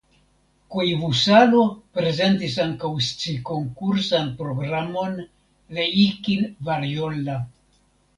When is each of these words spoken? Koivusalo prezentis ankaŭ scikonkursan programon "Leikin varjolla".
Koivusalo 0.75 1.59
prezentis 1.97 2.55
ankaŭ 2.63 2.89
scikonkursan 3.07 4.31
programon 4.39 5.13
"Leikin 5.79 6.49
varjolla". 6.71 7.37